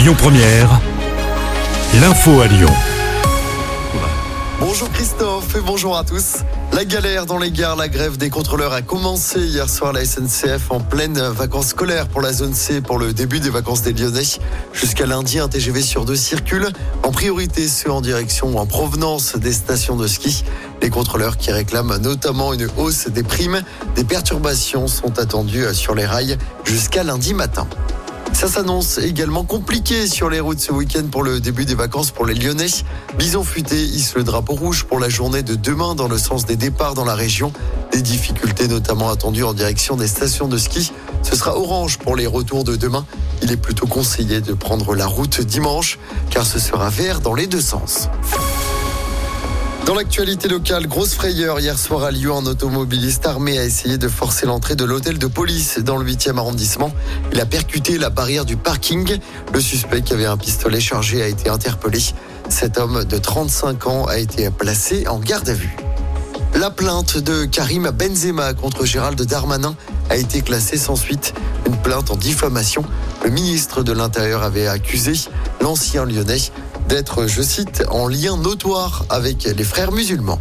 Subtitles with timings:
[0.00, 0.80] Lyon Première,
[2.00, 2.70] l'info à Lyon.
[4.58, 6.36] Bonjour Christophe et bonjour à tous.
[6.72, 9.92] La galère dans les gares, la grève des contrôleurs a commencé hier soir.
[9.92, 13.82] La SNCF en pleine vacances scolaires pour la zone C pour le début des vacances
[13.82, 14.22] des Lyonnais.
[14.72, 16.70] Jusqu'à lundi, un TGV sur deux circule.
[17.02, 20.44] En priorité, ceux en direction ou en provenance des stations de ski.
[20.80, 23.60] Les contrôleurs qui réclament notamment une hausse des primes,
[23.96, 27.66] des perturbations sont attendues sur les rails jusqu'à lundi matin.
[28.40, 32.24] Ça s'annonce également compliqué sur les routes ce week-end pour le début des vacances pour
[32.24, 32.70] les Lyonnais.
[33.18, 36.56] Bison futé hisse le drapeau rouge pour la journée de demain dans le sens des
[36.56, 37.52] départs dans la région.
[37.92, 40.90] Des difficultés notamment attendues en direction des stations de ski.
[41.22, 43.04] Ce sera orange pour les retours de demain.
[43.42, 45.98] Il est plutôt conseillé de prendre la route dimanche
[46.30, 48.08] car ce sera vert dans les deux sens.
[49.90, 54.06] Dans l'actualité locale, grosse frayeur hier soir à Lyon, un automobiliste armé a essayé de
[54.06, 56.94] forcer l'entrée de l'hôtel de police dans le 8e arrondissement.
[57.32, 59.18] Il a percuté la barrière du parking.
[59.52, 61.98] Le suspect qui avait un pistolet chargé a été interpellé.
[62.48, 65.74] Cet homme de 35 ans a été placé en garde à vue.
[66.54, 69.74] La plainte de Karim Benzema contre Gérald Darmanin
[70.08, 71.34] a été classée sans suite.
[71.66, 72.84] Une plainte en diffamation.
[73.24, 75.14] Le ministre de l'Intérieur avait accusé
[75.60, 76.38] l'ancien lyonnais
[76.90, 80.40] d'être, je cite, en lien notoire avec les frères musulmans.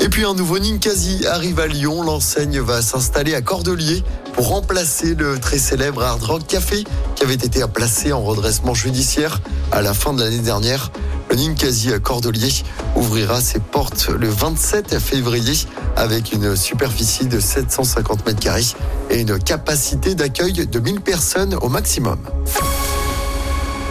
[0.00, 2.02] Et puis un nouveau Ninkasi arrive à Lyon.
[2.02, 4.02] L'enseigne va s'installer à Cordelier
[4.32, 9.42] pour remplacer le très célèbre Hard Rock Café qui avait été placé en redressement judiciaire
[9.70, 10.90] à la fin de l'année dernière.
[11.30, 12.52] Le Ninkasi à Cordelier
[12.96, 15.66] ouvrira ses portes le 27 février
[15.96, 18.64] avec une superficie de 750 mètres carrés
[19.10, 22.18] et une capacité d'accueil de 1000 personnes au maximum.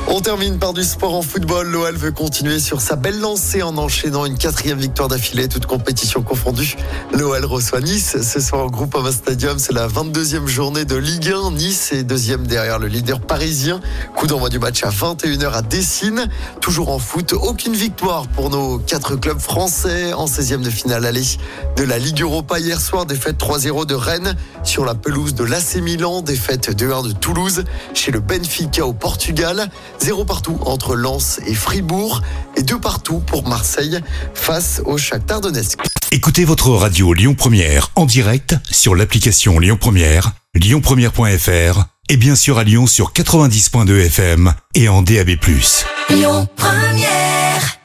[0.10, 1.68] On termine par du sport en football.
[1.68, 6.22] L'OL veut continuer sur sa belle lancée en enchaînant une quatrième victoire d'affilée, toute compétition
[6.22, 6.78] confondue.
[7.12, 9.60] L'OL reçoit Nice ce soir au Groupama Stadium.
[9.60, 11.52] C'est la 22e journée de Ligue 1.
[11.52, 13.82] Nice est deuxième derrière le leader parisien.
[14.16, 16.30] Coup d'envoi du match à 21h à Dessine.
[16.62, 21.26] Toujours en foot, aucune victoire pour nos quatre clubs français en 16e de finale aller
[21.76, 23.06] de la Ligue Europa hier soir.
[23.06, 26.22] Défaite 3-0 de Rennes sur la pelouse de l'AC Milan.
[26.22, 29.70] Défaite 2-1 de Toulouse chez le Benfica au Portugal.
[30.00, 32.22] Zéro partout entre Lens et Fribourg
[32.56, 34.00] et deux partout pour Marseille
[34.34, 35.80] face au Shakhtar Donetsk.
[36.12, 42.58] Écoutez votre radio Lyon Première en direct sur l'application Lyon Première, lyonpremière.fr et bien sûr
[42.58, 45.32] à Lyon sur 90.2 FM et en DAB+.
[46.10, 47.80] Lyon Première